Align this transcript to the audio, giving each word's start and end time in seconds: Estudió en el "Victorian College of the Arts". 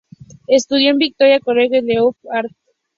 Estudió 0.47 0.87
en 0.89 0.93
el 0.93 0.97
"Victorian 0.97 1.41
College 1.41 1.83
of 2.01 2.15
the 2.23 2.27
Arts". 2.31 2.55